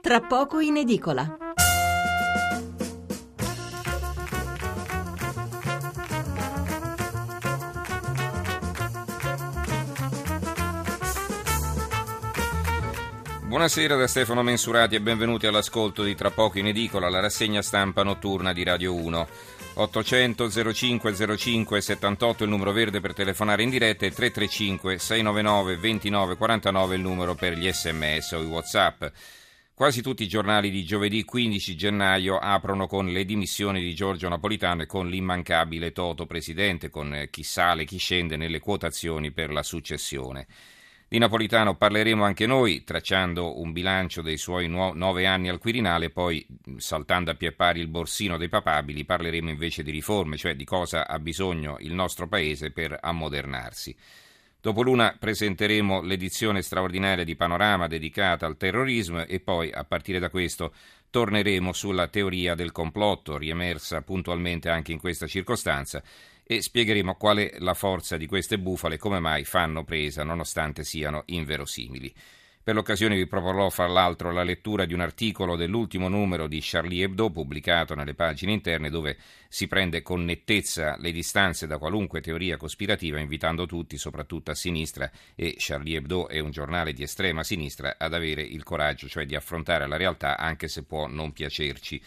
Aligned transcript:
Tra 0.00 0.20
poco 0.20 0.60
in 0.60 0.76
edicola. 0.76 1.36
Buonasera 13.42 13.96
da 13.96 14.06
Stefano 14.06 14.42
Mensurati 14.42 14.94
e 14.94 15.00
benvenuti 15.00 15.46
all'ascolto 15.46 16.04
di 16.04 16.14
Tra 16.14 16.30
poco 16.30 16.58
in 16.58 16.68
edicola, 16.68 17.08
la 17.08 17.18
rassegna 17.18 17.60
stampa 17.60 18.04
notturna 18.04 18.52
di 18.52 18.62
Radio 18.62 18.94
1. 18.94 19.28
800 19.74 20.72
05 20.72 21.36
05 21.36 21.80
78 21.80 22.44
il 22.44 22.50
numero 22.50 22.70
verde 22.70 23.00
per 23.00 23.14
telefonare 23.14 23.64
in 23.64 23.70
diretta 23.70 24.06
e 24.06 24.12
335 24.12 24.98
699 24.98 25.76
29 25.76 26.36
49 26.36 26.94
il 26.94 27.00
numero 27.00 27.34
per 27.34 27.54
gli 27.54 27.70
sms 27.70 28.32
o 28.32 28.42
i 28.42 28.46
whatsapp. 28.46 29.04
Quasi 29.78 30.02
tutti 30.02 30.24
i 30.24 30.26
giornali 30.26 30.70
di 30.70 30.82
giovedì 30.82 31.22
15 31.22 31.76
gennaio 31.76 32.36
aprono 32.36 32.88
con 32.88 33.06
le 33.06 33.24
dimissioni 33.24 33.80
di 33.80 33.94
Giorgio 33.94 34.28
Napolitano 34.28 34.82
e 34.82 34.86
con 34.86 35.08
l'immancabile 35.08 35.92
Toto 35.92 36.26
Presidente, 36.26 36.90
con 36.90 37.28
chi 37.30 37.44
sale, 37.44 37.84
chi 37.84 37.96
scende 37.96 38.36
nelle 38.36 38.58
quotazioni 38.58 39.30
per 39.30 39.52
la 39.52 39.62
successione. 39.62 40.48
Di 41.06 41.18
Napolitano 41.18 41.76
parleremo 41.76 42.24
anche 42.24 42.44
noi, 42.44 42.82
tracciando 42.82 43.60
un 43.60 43.70
bilancio 43.70 44.20
dei 44.20 44.36
suoi 44.36 44.66
nove 44.66 45.26
anni 45.26 45.48
al 45.48 45.60
Quirinale, 45.60 46.10
poi 46.10 46.44
saltando 46.78 47.30
a 47.30 47.34
pie 47.34 47.52
pari 47.52 47.78
il 47.78 47.86
borsino 47.86 48.36
dei 48.36 48.48
papabili, 48.48 49.04
parleremo 49.04 49.48
invece 49.48 49.84
di 49.84 49.92
riforme, 49.92 50.36
cioè 50.36 50.56
di 50.56 50.64
cosa 50.64 51.06
ha 51.06 51.20
bisogno 51.20 51.76
il 51.78 51.94
nostro 51.94 52.26
Paese 52.26 52.72
per 52.72 52.98
ammodernarsi. 53.00 53.96
Dopo 54.60 54.82
l'una 54.82 55.14
presenteremo 55.16 56.00
l'edizione 56.02 56.62
straordinaria 56.62 57.22
di 57.22 57.36
Panorama 57.36 57.86
dedicata 57.86 58.44
al 58.44 58.56
terrorismo 58.56 59.24
e 59.24 59.38
poi, 59.38 59.70
a 59.70 59.84
partire 59.84 60.18
da 60.18 60.30
questo, 60.30 60.74
torneremo 61.10 61.72
sulla 61.72 62.08
teoria 62.08 62.56
del 62.56 62.72
complotto, 62.72 63.38
riemersa 63.38 64.02
puntualmente 64.02 64.68
anche 64.68 64.90
in 64.90 64.98
questa 64.98 65.28
circostanza, 65.28 66.02
e 66.42 66.60
spiegheremo 66.60 67.14
qual 67.14 67.38
è 67.38 67.54
la 67.58 67.74
forza 67.74 68.16
di 68.16 68.26
queste 68.26 68.58
bufale 68.58 68.96
e 68.96 68.98
come 68.98 69.20
mai 69.20 69.44
fanno 69.44 69.84
presa 69.84 70.24
nonostante 70.24 70.82
siano 70.82 71.22
inverosimili. 71.26 72.12
Per 72.68 72.76
l'occasione 72.76 73.16
vi 73.16 73.26
proporrò 73.26 73.70
fra 73.70 73.86
l'altro 73.86 74.30
la 74.30 74.42
lettura 74.42 74.84
di 74.84 74.92
un 74.92 75.00
articolo 75.00 75.56
dell'ultimo 75.56 76.08
numero 76.08 76.46
di 76.46 76.60
Charlie 76.62 77.04
Hebdo 77.04 77.30
pubblicato 77.30 77.94
nelle 77.94 78.12
pagine 78.12 78.52
interne 78.52 78.90
dove 78.90 79.16
si 79.48 79.66
prende 79.66 80.02
con 80.02 80.22
nettezza 80.22 80.98
le 80.98 81.10
distanze 81.10 81.66
da 81.66 81.78
qualunque 81.78 82.20
teoria 82.20 82.58
cospirativa 82.58 83.20
invitando 83.20 83.64
tutti, 83.64 83.96
soprattutto 83.96 84.50
a 84.50 84.54
sinistra 84.54 85.10
e 85.34 85.54
Charlie 85.56 85.96
Hebdo 85.96 86.28
è 86.28 86.40
un 86.40 86.50
giornale 86.50 86.92
di 86.92 87.02
estrema 87.02 87.42
sinistra, 87.42 87.94
ad 87.96 88.12
avere 88.12 88.42
il 88.42 88.64
coraggio 88.64 89.08
cioè 89.08 89.24
di 89.24 89.34
affrontare 89.34 89.86
la 89.86 89.96
realtà 89.96 90.36
anche 90.36 90.68
se 90.68 90.82
può 90.82 91.06
non 91.06 91.32
piacerci. 91.32 91.98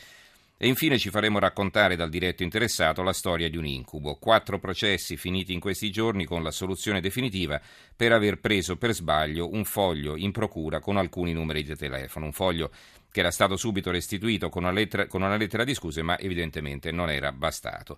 E 0.63 0.67
infine 0.67 0.99
ci 0.99 1.09
faremo 1.09 1.39
raccontare 1.39 1.95
dal 1.95 2.11
diretto 2.11 2.43
interessato 2.43 3.01
la 3.01 3.13
storia 3.13 3.49
di 3.49 3.57
un 3.57 3.65
incubo. 3.65 4.17
Quattro 4.17 4.59
processi 4.59 5.17
finiti 5.17 5.53
in 5.53 5.59
questi 5.59 5.89
giorni 5.89 6.23
con 6.23 6.43
la 6.43 6.51
soluzione 6.51 7.01
definitiva 7.01 7.59
per 7.95 8.11
aver 8.11 8.39
preso 8.39 8.77
per 8.77 8.93
sbaglio 8.93 9.51
un 9.51 9.65
foglio 9.65 10.15
in 10.15 10.31
procura 10.31 10.79
con 10.79 10.97
alcuni 10.97 11.33
numeri 11.33 11.63
di 11.63 11.75
telefono. 11.75 12.27
Un 12.27 12.31
foglio 12.31 12.69
che 13.11 13.21
era 13.21 13.31
stato 13.31 13.57
subito 13.57 13.89
restituito 13.89 14.49
con 14.49 14.61
una 14.61 14.71
lettera, 14.71 15.07
con 15.07 15.23
una 15.23 15.35
lettera 15.35 15.63
di 15.63 15.73
scuse, 15.73 16.03
ma 16.03 16.19
evidentemente 16.19 16.91
non 16.91 17.09
era 17.09 17.31
bastato. 17.31 17.97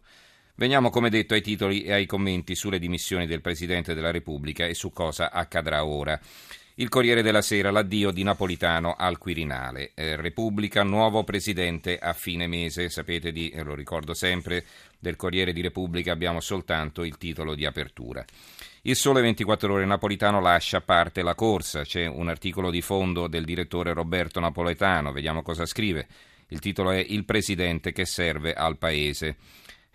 Veniamo, 0.56 0.90
come 0.90 1.10
detto, 1.10 1.34
ai 1.34 1.42
titoli 1.42 1.84
e 1.84 1.92
ai 1.92 2.06
commenti 2.06 2.56
sulle 2.56 2.80
dimissioni 2.80 3.28
del 3.28 3.42
Presidente 3.42 3.94
della 3.94 4.12
Repubblica 4.12 4.66
e 4.66 4.74
su 4.74 4.94
cosa 4.94 5.32
accadrà 5.34 5.84
ora. 5.84 6.18
Il 6.76 6.90
Corriere 6.90 7.22
della 7.22 7.44
Sera, 7.44 7.70
l'addio 7.70 8.10
di 8.10 8.24
Napolitano 8.24 8.96
al 8.98 9.20
Quirinale. 9.20 9.92
Eh, 9.94 10.16
Repubblica, 10.16 10.82
nuovo 10.82 11.24
presidente 11.24 12.00
a 12.00 12.14
fine 12.14 12.48
mese. 12.48 12.90
Sapete 12.90 13.32
di, 13.32 13.50
eh, 13.50 13.62
lo 13.62 13.76
ricordo 13.76 14.16
sempre, 14.16 14.66
del 14.98 15.16
Corriere 15.16 15.54
di 15.54 15.62
Repubblica 15.62 16.12
abbiamo 16.12 16.40
soltanto 16.40 17.04
il 17.04 17.20
titolo 17.20 17.54
di 17.54 17.68
apertura. 17.68 18.26
Il 18.82 18.96
Sole 18.96 19.22
24 19.22 19.72
Ore 19.72 19.86
Napolitano 19.86 20.42
lascia 20.42 20.82
parte 20.82 21.22
la 21.22 21.36
corsa. 21.36 21.84
C'è 21.84 22.08
un 22.08 22.28
articolo 22.28 22.72
di 22.72 22.82
fondo 22.82 23.28
del 23.28 23.46
direttore 23.46 23.94
Roberto 23.94 24.40
Napoletano. 24.40 25.12
Vediamo 25.12 25.44
cosa 25.44 25.68
scrive. 25.68 26.08
Il 26.48 26.60
titolo 26.60 26.90
è 26.90 27.06
Il 27.08 27.24
presidente 27.24 27.92
che 27.92 28.06
serve 28.06 28.56
al 28.56 28.80
paese. 28.80 29.36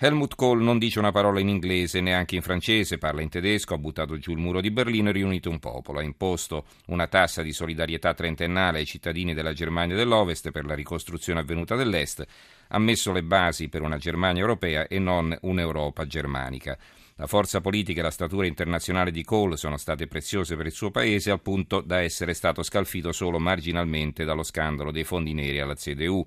Helmut 0.00 0.36
Kohl 0.36 0.62
non 0.62 0.78
dice 0.78 1.00
una 1.00 1.10
parola 1.10 1.40
in 1.40 1.48
inglese, 1.48 2.00
neanche 2.00 2.36
in 2.36 2.42
francese, 2.42 2.98
parla 2.98 3.20
in 3.20 3.30
tedesco, 3.30 3.74
ha 3.74 3.78
buttato 3.78 4.16
giù 4.16 4.30
il 4.30 4.38
muro 4.38 4.60
di 4.60 4.70
Berlino 4.70 5.08
e 5.08 5.12
riunito 5.12 5.50
un 5.50 5.58
popolo, 5.58 5.98
ha 5.98 6.04
imposto 6.04 6.66
una 6.86 7.08
tassa 7.08 7.42
di 7.42 7.52
solidarietà 7.52 8.14
trentennale 8.14 8.78
ai 8.78 8.86
cittadini 8.86 9.34
della 9.34 9.52
Germania 9.52 9.96
dell'Ovest 9.96 10.52
per 10.52 10.66
la 10.66 10.76
ricostruzione 10.76 11.40
avvenuta 11.40 11.74
dell'Est, 11.74 12.24
ha 12.68 12.78
messo 12.78 13.10
le 13.10 13.24
basi 13.24 13.68
per 13.68 13.82
una 13.82 13.98
Germania 13.98 14.40
europea 14.40 14.86
e 14.86 15.00
non 15.00 15.36
un'Europa 15.40 16.06
germanica. 16.06 16.78
La 17.16 17.26
forza 17.26 17.60
politica 17.60 17.98
e 17.98 18.04
la 18.04 18.12
statura 18.12 18.46
internazionale 18.46 19.10
di 19.10 19.24
Kohl 19.24 19.58
sono 19.58 19.76
state 19.76 20.06
preziose 20.06 20.54
per 20.54 20.66
il 20.66 20.72
suo 20.72 20.92
paese 20.92 21.32
al 21.32 21.42
punto 21.42 21.80
da 21.80 22.00
essere 22.02 22.34
stato 22.34 22.62
scalfito 22.62 23.10
solo 23.10 23.40
marginalmente 23.40 24.22
dallo 24.22 24.44
scandalo 24.44 24.92
dei 24.92 25.02
fondi 25.02 25.34
neri 25.34 25.58
alla 25.58 25.74
CDU. 25.74 26.24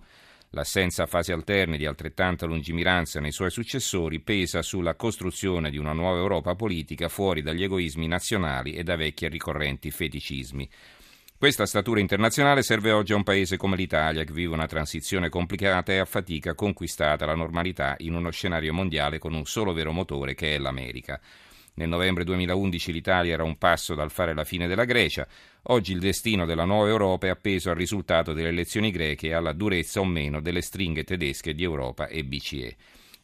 L'assenza 0.53 1.03
a 1.03 1.05
fasi 1.05 1.31
alterne 1.31 1.77
di 1.77 1.85
altrettanta 1.85 2.45
lungimiranza 2.45 3.21
nei 3.21 3.31
suoi 3.31 3.49
successori 3.49 4.19
pesa 4.19 4.61
sulla 4.61 4.95
costruzione 4.95 5.69
di 5.69 5.77
una 5.77 5.93
nuova 5.93 6.17
Europa 6.17 6.55
politica 6.55 7.07
fuori 7.07 7.41
dagli 7.41 7.63
egoismi 7.63 8.05
nazionali 8.05 8.73
e 8.73 8.83
da 8.83 8.97
vecchi 8.97 9.23
e 9.23 9.29
ricorrenti 9.29 9.91
feticismi. 9.91 10.69
Questa 11.37 11.65
statura 11.65 12.01
internazionale 12.01 12.63
serve 12.63 12.91
oggi 12.91 13.13
a 13.13 13.15
un 13.15 13.23
paese 13.23 13.55
come 13.55 13.77
l'Italia, 13.77 14.25
che 14.25 14.33
vive 14.33 14.53
una 14.53 14.67
transizione 14.67 15.29
complicata 15.29 15.93
e 15.93 15.99
a 15.99 16.05
fatica 16.05 16.53
conquistata 16.53 17.25
la 17.25 17.33
normalità 17.33 17.95
in 17.99 18.13
uno 18.13 18.29
scenario 18.29 18.73
mondiale 18.73 19.19
con 19.19 19.33
un 19.33 19.45
solo 19.45 19.71
vero 19.71 19.93
motore 19.93 20.35
che 20.35 20.53
è 20.53 20.57
l'America. 20.59 21.19
Nel 21.75 21.87
novembre 21.87 22.25
2011 22.25 22.91
l'Italia 22.91 23.33
era 23.33 23.43
un 23.43 23.57
passo 23.57 23.95
dal 23.95 24.11
fare 24.11 24.33
la 24.33 24.43
fine 24.43 24.67
della 24.67 24.83
Grecia. 24.83 25.25
Oggi 25.65 25.91
il 25.91 25.99
destino 25.99 26.45
della 26.45 26.65
nuova 26.65 26.89
Europa 26.89 27.27
è 27.27 27.29
appeso 27.29 27.69
al 27.69 27.75
risultato 27.75 28.33
delle 28.33 28.47
elezioni 28.47 28.89
greche 28.89 29.27
e 29.27 29.33
alla 29.33 29.53
durezza 29.53 29.99
o 29.99 30.05
meno 30.05 30.41
delle 30.41 30.61
stringhe 30.61 31.03
tedesche 31.03 31.53
di 31.53 31.61
Europa 31.61 32.07
e 32.07 32.23
BCE. 32.23 32.75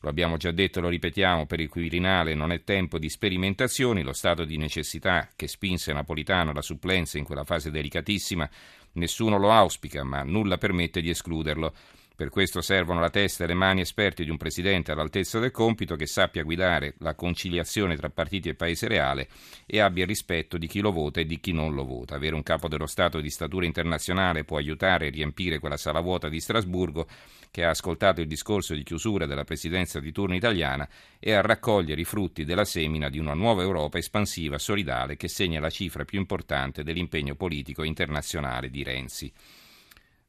Lo 0.02 0.10
abbiamo 0.10 0.38
già 0.38 0.52
detto 0.52 0.78
e 0.78 0.84
lo 0.84 0.90
ripetiamo, 0.90 1.48
per 1.48 1.60
il 1.60 1.68
Quirinale 1.68 2.36
non 2.36 2.52
è 2.52 2.64
tempo 2.64 3.00
di 3.00 3.10
sperimentazioni, 3.10 4.04
lo 4.04 4.14
stato 4.14 4.46
di 4.46 4.58
necessità 4.58 5.28
che 5.36 5.48
spinse 5.48 5.92
Napolitano 5.94 6.52
alla 6.52 6.62
supplenza 6.62 7.18
in 7.18 7.24
quella 7.24 7.44
fase 7.44 7.72
delicatissima, 7.72 8.48
nessuno 8.94 9.40
lo 9.40 9.52
auspica, 9.52 10.04
ma 10.04 10.22
nulla 10.22 10.60
permette 10.60 11.02
di 11.02 11.10
escluderlo. 11.10 11.74
Per 12.18 12.30
questo 12.30 12.62
servono 12.62 13.00
la 13.00 13.12
testa 13.12 13.44
e 13.44 13.48
le 13.48 13.54
mani 13.54 13.82
esperte 13.82 14.24
di 14.24 14.32
un 14.32 14.38
presidente 14.38 14.92
all'altezza 14.92 15.38
del 15.38 15.52
compito 15.52 15.96
che 15.96 16.08
sappia 16.08 16.42
guidare 16.42 16.96
la 17.02 17.14
conciliazione 17.14 17.96
tra 17.96 18.10
partiti 18.10 18.50
e 18.50 18.56
paese 18.56 18.88
reale 18.88 19.28
e 19.68 19.82
abbia 19.82 20.02
il 20.02 20.10
rispetto 20.10 20.58
di 20.58 20.66
chi 20.66 20.80
lo 20.80 20.92
vota 20.92 21.20
e 21.20 21.26
di 21.26 21.40
chi 21.40 21.52
non 21.52 21.76
lo 21.76 21.86
vota. 21.86 22.16
Avere 22.16 22.34
un 22.34 22.42
capo 22.42 22.68
dello 22.68 22.88
Stato 22.88 23.22
di 23.22 23.30
statura 23.30 23.68
internazionale 23.68 24.46
può 24.46 24.58
aiutare 24.58 25.06
a 25.06 25.12
riempire 25.12 25.60
quella 25.60 25.78
sala 25.78 26.00
vuota 26.00 26.28
di 26.28 26.40
Strasburgo 26.40 27.08
che 27.52 27.64
ha 27.64 27.70
ascoltato 27.70 28.20
il 28.20 28.28
discorso 28.28 28.74
di 28.74 28.82
chiusura 28.82 29.28
della 29.28 29.44
presidenza 29.44 30.00
di 30.00 30.12
turno 30.12 30.34
italiana 30.34 30.90
e 31.20 31.34
a 31.34 31.42
raccogliere 31.42 32.02
i 32.02 32.04
frutti 32.04 32.46
della 32.46 32.66
semina 32.66 33.10
di 33.10 33.20
una 33.20 33.36
nuova 33.36 33.62
Europa 33.62 34.00
espansiva, 34.00 34.58
solidale, 34.58 35.18
che 35.18 35.28
segna 35.28 35.60
la 35.60 35.70
cifra 35.70 36.04
più 36.04 36.18
importante 36.18 36.82
dell'impegno 36.82 37.36
politico 37.36 37.84
internazionale 37.84 38.72
di 38.72 38.82
Renzi. 38.82 39.32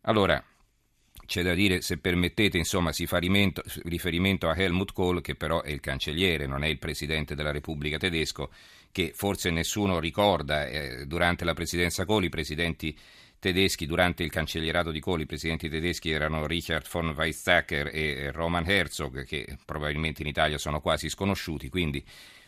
Allora, 0.03 0.44
c'è 1.28 1.42
da 1.42 1.52
dire, 1.52 1.82
se 1.82 1.98
permettete, 1.98 2.56
insomma, 2.56 2.90
si 2.90 3.06
fa 3.06 3.18
riferimento 3.18 4.48
a 4.48 4.56
Helmut 4.56 4.94
Kohl, 4.94 5.20
che 5.20 5.34
però 5.34 5.60
è 5.60 5.70
il 5.70 5.80
cancelliere, 5.80 6.46
non 6.46 6.64
è 6.64 6.68
il 6.68 6.78
presidente 6.78 7.34
della 7.34 7.50
Repubblica 7.50 7.98
tedesco, 7.98 8.50
che 8.90 9.12
forse 9.14 9.50
nessuno 9.50 10.00
ricorda. 10.00 10.66
Eh, 10.66 11.04
durante 11.06 11.44
la 11.44 11.52
presidenza 11.52 12.06
Kohl 12.06 12.24
i 12.24 12.28
presidenti 12.30 12.96
tedeschi, 13.38 13.84
durante 13.84 14.22
il 14.22 14.30
cancellierato 14.30 14.90
di 14.90 15.00
Kohl, 15.00 15.20
i 15.20 15.26
presidenti 15.26 15.69
tedeschi 15.69 16.10
erano 16.10 16.46
Richard 16.46 16.88
von 16.90 17.10
Weizsäcker 17.10 17.90
e 17.92 18.31
Roman 18.32 18.64
Herzog, 18.66 19.26
che 19.26 19.58
probabilmente 19.66 20.22
in 20.22 20.28
Italia 20.28 20.56
sono 20.56 20.81
quasi 20.81 21.10
sconosciuti, 21.10 21.69
quindi 21.69 22.02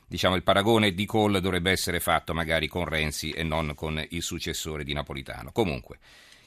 diciamo, 0.07 0.37
il 0.37 0.43
paragone 0.43 0.95
di 0.95 1.05
Kohl 1.05 1.39
dovrebbe 1.43 1.71
essere 1.71 2.01
fatto 2.01 2.33
magari 2.33 2.67
con 2.67 2.87
Renzi 2.87 3.31
e 3.31 3.43
non 3.43 3.75
con 3.75 4.03
il 4.09 4.23
successore 4.23 4.85
di 4.85 4.95
Napolitano. 4.95 5.53
Comunque. 5.53 5.99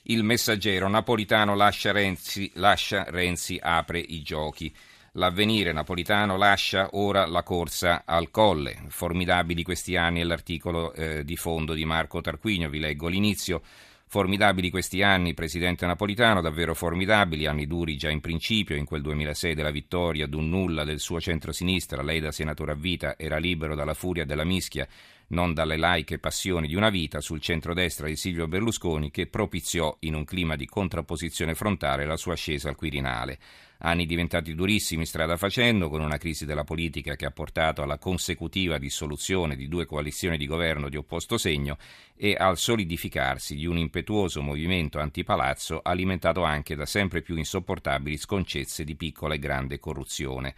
Il 0.06 0.24
messaggero 0.24 0.90
Napolitano 0.90 1.56
lascia 1.56 1.94
Renzi, 1.94 2.52
lascia 2.56 3.06
Renzi 3.08 3.58
apre 3.62 4.00
i 4.00 4.22
giochi. 4.22 4.76
L'avvenire 5.14 5.72
napolitano 5.72 6.36
lascia 6.36 6.90
ora 6.92 7.26
la 7.26 7.42
corsa 7.42 8.04
al 8.06 8.30
colle. 8.30 8.84
Formidabili 8.90 9.64
questi 9.64 9.96
anni 9.96 10.20
è 10.20 10.26
l'articolo 10.26 10.92
eh, 10.92 11.24
di 11.24 11.38
fondo 11.38 11.74
di 11.74 11.86
Marco 11.86 12.20
Tarquinio, 12.20 12.70
vi 12.70 12.80
leggo 12.80 13.08
l'inizio. 13.08 13.62
Formidabili 14.06 14.70
questi 14.70 15.02
anni, 15.02 15.34
presidente 15.34 15.86
napolitano, 15.86 16.42
davvero 16.42 16.76
formidabili, 16.76 17.46
anni 17.46 17.66
duri 17.66 17.96
già 17.96 18.10
in 18.10 18.20
principio, 18.20 18.76
in 18.76 18.86
quel 18.86 19.02
2006 19.02 19.56
della 19.56 19.72
vittoria 19.72 20.28
d'un 20.28 20.50
nulla 20.50 20.84
del 20.84 21.00
suo 21.00 21.22
centro-sinistra, 21.22 22.04
lei 22.04 22.20
da 22.20 22.32
senatore 22.32 22.74
a 22.74 22.76
vita 22.76 23.16
era 23.18 23.38
libero 23.38 23.74
dalla 23.74 23.94
furia 23.96 24.26
della 24.26 24.44
mischia, 24.44 24.86
non 25.34 25.54
dalle 25.54 25.78
laiche 25.78 26.20
passioni 26.20 26.68
di 26.68 26.76
una 26.76 26.90
vita 26.90 27.20
sul 27.20 27.42
centrodestra 27.42 28.08
di 28.08 28.16
Silvio 28.16 28.48
Berlusconi 28.48 29.12
che 29.12 29.28
propiziò 29.28 29.94
in 30.02 30.14
un 30.14 30.24
clima 30.24 30.56
di 30.56 30.68
contrapposizione 30.68 31.56
frontale 31.56 32.06
la 32.06 32.16
sua 32.16 32.34
ascesa 32.34 32.70
al 32.70 32.76
Quirinale. 32.76 33.40
Anni 33.80 34.06
diventati 34.06 34.56
durissimi 34.56 35.06
strada 35.06 35.36
facendo, 35.36 35.90
con 35.90 36.00
una 36.00 36.18
crisi 36.18 36.46
della 36.46 36.64
politica 36.64 37.16
che 37.16 37.26
ha 37.26 37.32
portato 37.32 37.82
alla 37.82 37.98
consecutiva 37.98 38.78
dissoluzione 38.78 39.58
di 39.58 39.68
due 39.68 39.86
coalizioni 39.86 40.38
di 40.38 40.46
governo 40.46 40.88
di 40.88 40.96
opposto 40.96 41.38
segno 41.38 41.78
e 42.16 42.36
al 42.38 42.58
solidificarsi 42.58 43.56
di 43.56 43.66
un 43.66 43.78
impetuoso 43.78 44.42
movimento 44.42 45.00
antipalazzo 45.00 45.82
alimentato 45.84 46.44
anche 46.44 46.76
da 46.76 46.86
sempre 46.86 47.22
più 47.22 47.36
insopportabili 47.36 48.16
sconcezze 48.16 48.86
di 48.86 48.96
piccola 48.96 49.34
e 49.34 49.40
grande 49.40 49.80
corruzione 49.80 50.56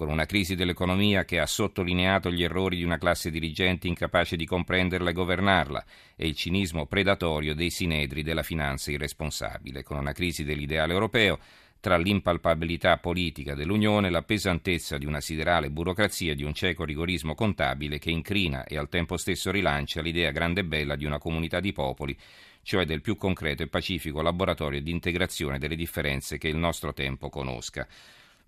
con 0.00 0.08
una 0.08 0.24
crisi 0.24 0.54
dell'economia 0.54 1.26
che 1.26 1.38
ha 1.38 1.44
sottolineato 1.44 2.30
gli 2.30 2.42
errori 2.42 2.76
di 2.76 2.84
una 2.84 2.96
classe 2.96 3.30
dirigente 3.30 3.86
incapace 3.86 4.34
di 4.34 4.46
comprenderla 4.46 5.10
e 5.10 5.12
governarla 5.12 5.84
e 6.16 6.26
il 6.26 6.34
cinismo 6.34 6.86
predatorio 6.86 7.54
dei 7.54 7.68
sinedri 7.68 8.22
della 8.22 8.42
finanza 8.42 8.90
irresponsabile, 8.90 9.82
con 9.82 9.98
una 9.98 10.12
crisi 10.12 10.42
dell'ideale 10.42 10.94
europeo 10.94 11.38
tra 11.80 11.98
l'impalpabilità 11.98 12.96
politica 12.96 13.54
dell'Unione 13.54 14.06
e 14.06 14.10
la 14.10 14.22
pesantezza 14.22 14.96
di 14.96 15.04
una 15.04 15.20
siderale 15.20 15.68
burocrazia 15.68 16.34
di 16.34 16.44
un 16.44 16.54
cieco 16.54 16.86
rigorismo 16.86 17.34
contabile 17.34 17.98
che 17.98 18.10
incrina 18.10 18.64
e 18.64 18.78
al 18.78 18.88
tempo 18.88 19.18
stesso 19.18 19.50
rilancia 19.50 20.00
l'idea 20.00 20.30
grande 20.30 20.60
e 20.60 20.64
bella 20.64 20.96
di 20.96 21.04
una 21.04 21.18
comunità 21.18 21.60
di 21.60 21.74
popoli, 21.74 22.16
cioè 22.62 22.86
del 22.86 23.02
più 23.02 23.16
concreto 23.16 23.62
e 23.62 23.68
pacifico 23.68 24.22
laboratorio 24.22 24.80
di 24.80 24.92
integrazione 24.92 25.58
delle 25.58 25.76
differenze 25.76 26.38
che 26.38 26.48
il 26.48 26.56
nostro 26.56 26.94
tempo 26.94 27.28
conosca. 27.28 27.86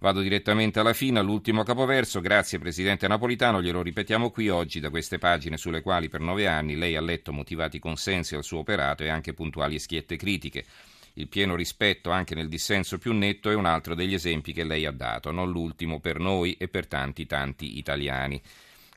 Vado 0.03 0.21
direttamente 0.21 0.81
alla 0.81 0.95
fine, 0.95 1.21
all'ultimo 1.21 1.63
capoverso. 1.63 2.21
Grazie 2.21 2.59
Presidente 2.59 3.07
Napolitano, 3.07 3.63
glielo 3.63 3.83
ripetiamo 3.83 4.33
qui 4.33 4.49
oggi 4.49 4.81
da 4.81 4.91
queste 4.91 5.19
pagine 5.19 5.57
sulle 5.57 5.81
quali 5.81 6.09
per 6.09 6.19
nove 6.19 6.49
anni 6.49 6.75
lei 6.75 6.97
ha 6.97 7.01
letto 7.01 7.33
motivati 7.33 7.79
consensi 7.79 8.35
al 8.35 8.43
suo 8.43 8.59
operato 8.59 9.05
e 9.05 9.09
anche 9.11 9.33
puntuali 9.33 9.77
e 9.77 9.79
schiette 9.79 10.17
critiche. 10.17 10.65
Il 11.13 11.29
pieno 11.29 11.55
rispetto 11.55 12.11
anche 12.11 12.35
nel 12.35 12.49
dissenso 12.49 12.99
più 12.99 13.13
netto 13.13 13.49
è 13.49 13.55
un 13.55 13.65
altro 13.65 13.95
degli 13.95 14.15
esempi 14.15 14.53
che 14.53 14.65
lei 14.65 14.87
ha 14.87 14.91
dato, 14.91 15.31
non 15.31 15.53
l'ultimo 15.53 16.01
per 16.01 16.19
noi 16.19 16.55
e 16.55 16.67
per 16.67 16.89
tanti 16.89 17.25
tanti 17.25 17.79
italiani. 17.79 18.43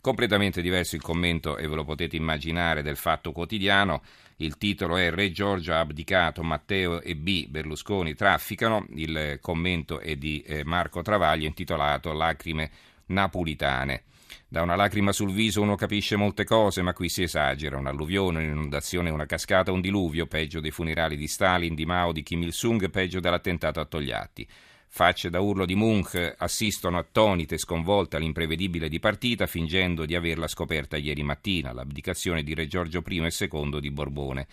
Completamente 0.05 0.61
diverso 0.61 0.95
il 0.95 1.01
commento, 1.01 1.57
e 1.57 1.67
ve 1.67 1.73
lo 1.73 1.83
potete 1.83 2.15
immaginare, 2.15 2.83
del 2.83 2.95
fatto 2.95 3.31
quotidiano. 3.31 4.03
Il 4.35 4.55
titolo 4.55 4.97
è 4.97 5.09
Re 5.09 5.31
Giorgio 5.31 5.73
ha 5.73 5.79
abdicato, 5.79 6.43
Matteo 6.43 7.01
e 7.01 7.15
B. 7.15 7.47
Berlusconi 7.47 8.13
trafficano. 8.13 8.85
Il 8.93 9.39
commento 9.41 9.99
è 9.99 10.15
di 10.15 10.41
eh, 10.41 10.63
Marco 10.63 11.01
Travaglio 11.01 11.47
intitolato 11.47 12.13
Lacrime 12.13 12.69
napolitane. 13.07 14.03
Da 14.47 14.61
una 14.61 14.75
lacrima 14.75 15.11
sul 15.11 15.31
viso 15.31 15.63
uno 15.63 15.73
capisce 15.73 16.15
molte 16.15 16.43
cose, 16.43 16.83
ma 16.83 16.93
qui 16.93 17.09
si 17.09 17.23
esagera. 17.23 17.75
Un'alluvione, 17.75 18.43
un'inondazione, 18.43 19.09
una 19.09 19.25
cascata, 19.25 19.71
un 19.71 19.81
diluvio, 19.81 20.27
peggio 20.27 20.59
dei 20.59 20.69
funerali 20.69 21.17
di 21.17 21.27
Stalin, 21.27 21.73
di 21.73 21.87
Mao, 21.87 22.11
di 22.11 22.21
Kim 22.21 22.43
Il-sung, 22.43 22.91
peggio 22.91 23.19
dell'attentato 23.19 23.79
a 23.79 23.85
Togliatti. 23.85 24.47
Facce 24.97 25.29
da 25.29 25.41
urlo 25.41 25.65
di 25.65 25.75
Munch 25.75 26.35
assistono 26.37 26.97
attonite 26.97 27.55
e 27.55 27.57
sconvolte 27.57 28.15
all'imprevedibile 28.15 28.87
dipartita, 28.87 29.45
fingendo 29.45 30.05
di 30.05 30.15
averla 30.15 30.47
scoperta 30.47 30.95
ieri 30.95 31.21
mattina, 31.21 31.73
l'abdicazione 31.73 32.43
di 32.43 32.53
Re 32.53 32.65
Giorgio 32.65 33.03
I 33.05 33.17
e 33.25 33.49
II 33.51 33.81
di 33.81 33.91
Borbone, 33.91 34.47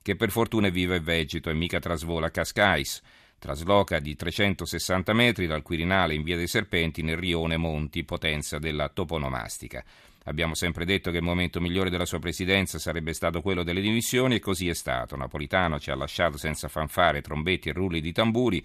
che 0.00 0.14
per 0.14 0.30
fortuna 0.30 0.68
è 0.68 0.70
vivo 0.70 0.94
e 0.94 1.00
vegeto 1.00 1.50
e 1.50 1.54
mica 1.54 1.80
trasvola 1.80 2.30
Cascais. 2.30 3.02
Trasloca 3.40 3.98
di 3.98 4.14
360 4.14 5.12
metri 5.14 5.48
dal 5.48 5.62
Quirinale 5.62 6.14
in 6.14 6.22
via 6.22 6.36
dei 6.36 6.46
Serpenti 6.46 7.02
nel 7.02 7.16
rione 7.16 7.56
Monti, 7.56 8.04
potenza 8.04 8.60
della 8.60 8.90
toponomastica. 8.90 9.82
Abbiamo 10.26 10.54
sempre 10.54 10.84
detto 10.84 11.10
che 11.10 11.16
il 11.16 11.24
momento 11.24 11.60
migliore 11.60 11.90
della 11.90 12.06
sua 12.06 12.20
presidenza 12.20 12.78
sarebbe 12.78 13.14
stato 13.14 13.40
quello 13.40 13.64
delle 13.64 13.80
dimissioni 13.80 14.36
e 14.36 14.40
così 14.40 14.68
è 14.68 14.74
stato. 14.74 15.16
Napolitano 15.16 15.80
ci 15.80 15.90
ha 15.90 15.96
lasciato 15.96 16.36
senza 16.36 16.68
fanfare, 16.68 17.20
trombetti 17.20 17.70
e 17.70 17.72
rulli 17.72 18.00
di 18.00 18.12
tamburi 18.12 18.64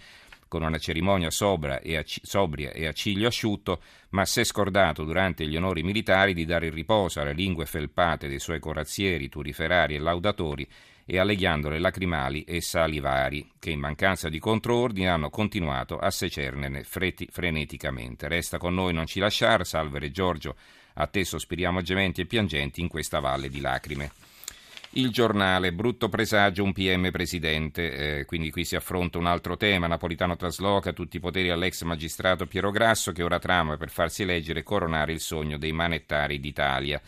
con 0.54 0.62
una 0.62 0.78
cerimonia 0.78 1.32
sobria 1.32 1.80
e, 1.80 1.98
a, 1.98 2.94
ciglio 2.94 3.28
asciutto, 3.28 3.82
ma 4.10 4.24
si 4.24 4.42
è 4.42 4.44
scordato 4.44 5.04
durante 5.04 5.48
gli 5.48 5.56
onori 5.56 5.82
militari 5.82 6.36
di 6.36 6.46
dare 6.46 6.70
riposo 6.70 7.22
alle 7.22 7.34
lingue 7.34 7.66
felpate 7.66 8.28
dei 8.28 8.38
suoi 8.38 8.60
corazzieri, 8.60 9.30
turiferari 9.30 9.96
e 9.96 10.00
laudatori 10.00 10.70
e 11.06 11.18
alle 11.18 11.36
ghiandole 11.36 11.80
lacrimali 11.80 12.44
e 12.44 12.62
salivari, 12.62 13.54
che 13.58 13.72
in 13.72 13.80
mancanza 13.80 14.30
di 14.30 14.38
controordine 14.38 15.10
hanno 15.10 15.32
continuato 15.32 15.98
a 15.98 16.12
secernene 16.12 16.84
freti, 16.84 17.28
freneticamente. 17.32 18.28
Resta 18.28 18.60
con 18.60 18.76
noi, 18.76 18.94
non 18.94 19.08
ci 19.08 19.20
lasciare, 19.20 19.64
salvere 19.64 20.12
Giorgio, 20.12 20.56
a 20.94 21.08
te 21.08 21.26
sospiriamo 21.26 21.82
gementi 21.82 22.22
e 22.22 22.28
piangenti 22.28 22.80
in 22.80 22.90
questa 22.90 23.20
valle 23.20 23.50
di 23.50 23.60
lacrime. 23.60 24.12
Il 24.95 25.10
giornale, 25.10 25.74
brutto 25.74 26.07
presagio, 26.07 26.63
un 26.63 26.72
PM 26.72 27.10
presidente, 27.10 28.19
eh, 28.19 28.25
quindi 28.25 28.51
qui 28.51 28.63
si 28.63 28.75
affronta 28.75 29.18
un 29.18 29.25
altro 29.25 29.57
tema, 29.57 29.88
Napolitano 29.88 30.36
trasloca 30.36 30.94
tutti 30.94 31.18
i 31.18 31.19
poteri 31.19 31.50
all'ex 31.50 31.81
magistrato 31.81 32.45
Piero 32.45 32.69
Grasso 32.69 33.12
che 33.12 33.24
ora 33.24 33.40
trama 33.40 33.75
per 33.75 33.90
farsi 33.90 34.22
eleggere 34.22 34.60
e 34.60 34.63
coronare 34.63 35.12
il 35.12 35.19
sogno 35.19 35.57
dei 35.57 35.72
manettari 35.72 36.40
d'Italia. 36.40 37.01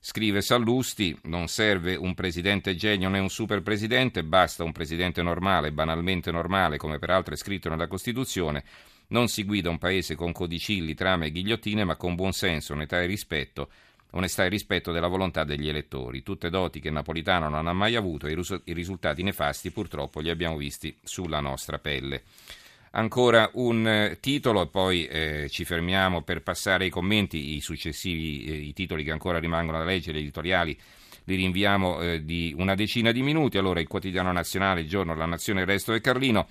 Scrive 0.00 0.42
Sallusti, 0.42 1.16
non 1.24 1.46
serve 1.46 1.94
un 1.94 2.14
presidente 2.14 2.74
genio 2.74 3.08
né 3.08 3.20
un 3.20 3.30
super 3.30 3.62
presidente, 3.62 4.24
basta 4.24 4.64
un 4.64 4.72
presidente 4.72 5.22
normale, 5.22 5.70
banalmente 5.70 6.32
normale, 6.32 6.78
come 6.78 6.98
peraltro 6.98 7.34
è 7.34 7.36
scritto 7.36 7.68
nella 7.68 7.86
Costituzione. 7.86 8.64
Non 9.08 9.28
si 9.28 9.44
guida 9.44 9.70
un 9.70 9.78
paese 9.78 10.16
con 10.16 10.32
codicilli, 10.32 10.94
trame 10.94 11.26
e 11.26 11.30
ghigliottine, 11.30 11.84
ma 11.84 11.94
con 11.94 12.16
buonsenso, 12.16 12.72
onestà 12.72 13.00
e 13.00 13.06
rispetto 13.06 13.68
onestà 14.14 14.44
e 14.44 14.48
rispetto 14.48 14.92
della 14.92 15.08
volontà 15.08 15.44
degli 15.44 15.68
elettori, 15.68 16.22
tutte 16.22 16.50
doti 16.50 16.80
che 16.80 16.90
Napolitano 16.90 17.48
non 17.48 17.66
ha 17.66 17.72
mai 17.72 17.96
avuto 17.96 18.26
e 18.26 18.32
i 18.64 18.72
risultati 18.72 19.22
nefasti 19.22 19.70
purtroppo 19.70 20.20
li 20.20 20.30
abbiamo 20.30 20.56
visti 20.56 20.96
sulla 21.02 21.40
nostra 21.40 21.78
pelle. 21.78 22.22
Ancora 22.96 23.50
un 23.54 23.88
eh, 23.88 24.18
titolo 24.20 24.62
e 24.62 24.66
poi 24.68 25.06
eh, 25.06 25.48
ci 25.50 25.64
fermiamo 25.64 26.22
per 26.22 26.42
passare 26.42 26.84
ai 26.84 26.90
commenti, 26.90 27.56
i 27.56 27.60
successivi 27.60 28.44
eh, 28.44 28.54
i 28.54 28.72
titoli 28.72 29.02
che 29.02 29.10
ancora 29.10 29.40
rimangono 29.40 29.78
da 29.78 29.84
leggere, 29.84 30.18
gli 30.18 30.22
editoriali 30.22 30.78
li 31.24 31.34
rinviamo 31.34 32.00
eh, 32.00 32.24
di 32.24 32.54
una 32.56 32.76
decina 32.76 33.10
di 33.10 33.22
minuti. 33.22 33.58
Allora 33.58 33.80
il 33.80 33.88
quotidiano 33.88 34.30
nazionale, 34.30 34.82
il 34.82 34.88
giorno, 34.88 35.14
la 35.16 35.26
nazione, 35.26 35.62
il 35.62 35.66
resto 35.66 35.90
del 35.90 36.00
Carlino. 36.00 36.46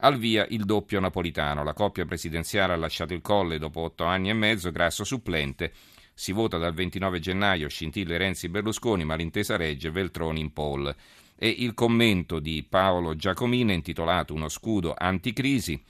Al 0.00 0.16
via 0.18 0.46
il 0.50 0.64
doppio 0.64 1.00
napolitano. 1.00 1.64
La 1.64 1.72
coppia 1.72 2.04
presidenziale 2.04 2.74
ha 2.74 2.76
lasciato 2.76 3.14
il 3.14 3.20
colle 3.20 3.58
dopo 3.58 3.80
otto 3.80 4.04
anni 4.04 4.28
e 4.30 4.34
mezzo, 4.34 4.70
grasso 4.70 5.02
supplente. 5.02 5.72
Si 6.18 6.32
vota 6.32 6.58
dal 6.58 6.74
29 6.74 7.20
gennaio, 7.20 7.68
scintille 7.68 8.16
Renzi 8.16 8.48
Berlusconi, 8.48 9.04
ma 9.04 9.14
l'intesa 9.14 9.56
regge 9.56 9.92
Veltroni 9.92 10.40
in 10.40 10.52
poll. 10.52 10.92
E 11.36 11.48
il 11.48 11.74
commento 11.74 12.40
di 12.40 12.66
Paolo 12.68 13.14
Giacomino 13.14 13.70
intitolato 13.70 14.34
Uno 14.34 14.48
scudo 14.48 14.96
anticrisi. 14.98 15.80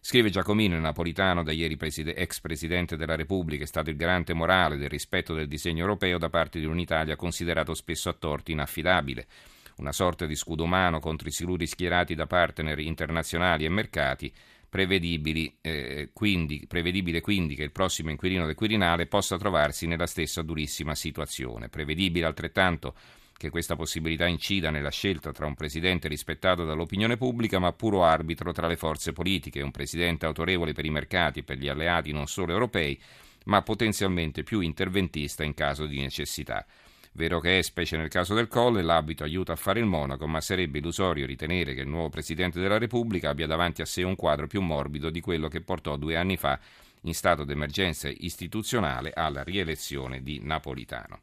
Scrive 0.00 0.30
Giacomino, 0.30 0.74
il 0.74 0.80
napolitano, 0.80 1.44
da 1.44 1.52
ieri 1.52 1.76
preside- 1.76 2.16
ex 2.16 2.40
presidente 2.40 2.96
della 2.96 3.14
Repubblica, 3.14 3.62
è 3.62 3.66
stato 3.68 3.88
il 3.88 3.96
garante 3.96 4.34
morale 4.34 4.76
del 4.76 4.88
rispetto 4.88 5.34
del 5.34 5.46
disegno 5.46 5.82
europeo 5.82 6.18
da 6.18 6.30
parte 6.30 6.58
di 6.58 6.66
un'Italia 6.66 7.14
considerato 7.14 7.72
spesso 7.72 8.08
a 8.08 8.16
torti 8.18 8.50
inaffidabile. 8.50 9.24
Una 9.76 9.92
sorta 9.92 10.26
di 10.26 10.34
scudo 10.34 10.64
umano 10.64 10.98
contro 10.98 11.28
i 11.28 11.32
siluri 11.32 11.68
schierati 11.68 12.16
da 12.16 12.26
partner 12.26 12.80
internazionali 12.80 13.64
e 13.64 13.68
mercati 13.68 14.32
prevedibili, 14.76 15.56
eh, 15.62 16.10
quindi, 16.12 16.66
prevedibile 16.68 17.22
quindi 17.22 17.54
che 17.54 17.62
il 17.62 17.72
prossimo 17.72 18.10
inquilino 18.10 18.44
del 18.44 18.54
Quirinale 18.54 19.06
possa 19.06 19.38
trovarsi 19.38 19.86
nella 19.86 20.06
stessa 20.06 20.42
durissima 20.42 20.94
situazione. 20.94 21.70
Prevedibile 21.70 22.26
altrettanto 22.26 22.94
che 23.38 23.48
questa 23.48 23.74
possibilità 23.74 24.26
incida 24.26 24.68
nella 24.68 24.90
scelta 24.90 25.32
tra 25.32 25.46
un 25.46 25.54
presidente 25.54 26.08
rispettato 26.08 26.66
dall'opinione 26.66 27.16
pubblica 27.16 27.58
ma 27.58 27.72
puro 27.72 28.04
arbitro 28.04 28.52
tra 28.52 28.66
le 28.66 28.76
forze 28.76 29.14
politiche, 29.14 29.62
un 29.62 29.70
presidente 29.70 30.26
autorevole 30.26 30.74
per 30.74 30.84
i 30.84 30.90
mercati 30.90 31.38
e 31.38 31.42
per 31.42 31.56
gli 31.56 31.68
alleati 31.68 32.12
non 32.12 32.26
solo 32.26 32.52
europei, 32.52 33.00
ma 33.44 33.62
potenzialmente 33.62 34.42
più 34.42 34.60
interventista 34.60 35.42
in 35.42 35.54
caso 35.54 35.86
di 35.86 36.02
necessità. 36.02 36.66
Vero 37.16 37.40
che 37.40 37.58
è, 37.58 37.62
specie 37.62 37.96
nel 37.96 38.10
caso 38.10 38.34
del 38.34 38.46
Colle, 38.46 38.82
l'abito 38.82 39.24
aiuta 39.24 39.54
a 39.54 39.56
fare 39.56 39.80
il 39.80 39.86
monaco, 39.86 40.26
ma 40.26 40.42
sarebbe 40.42 40.80
illusorio 40.80 41.24
ritenere 41.24 41.72
che 41.72 41.80
il 41.80 41.88
nuovo 41.88 42.10
Presidente 42.10 42.60
della 42.60 42.76
Repubblica 42.76 43.30
abbia 43.30 43.46
davanti 43.46 43.80
a 43.80 43.86
sé 43.86 44.02
un 44.02 44.16
quadro 44.16 44.46
più 44.46 44.60
morbido 44.60 45.08
di 45.08 45.22
quello 45.22 45.48
che 45.48 45.62
portò 45.62 45.96
due 45.96 46.14
anni 46.14 46.36
fa, 46.36 46.60
in 47.04 47.14
stato 47.14 47.44
d'emergenza 47.44 48.10
istituzionale, 48.10 49.12
alla 49.14 49.42
rielezione 49.42 50.22
di 50.22 50.40
Napolitano. 50.42 51.20